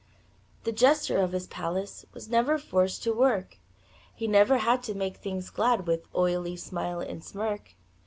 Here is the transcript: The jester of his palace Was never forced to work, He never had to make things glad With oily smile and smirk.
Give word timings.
The 0.63 0.71
jester 0.71 1.19
of 1.19 1.31
his 1.31 1.45
palace 1.45 2.05
Was 2.11 2.27
never 2.27 2.57
forced 2.57 3.03
to 3.03 3.13
work, 3.13 3.59
He 4.15 4.25
never 4.27 4.57
had 4.57 4.81
to 4.85 4.95
make 4.95 5.17
things 5.17 5.51
glad 5.51 5.85
With 5.85 6.07
oily 6.15 6.55
smile 6.55 7.01
and 7.01 7.23
smirk. 7.23 7.75